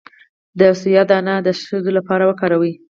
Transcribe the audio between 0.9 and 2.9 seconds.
دانه د ښځو لپاره وکاروئ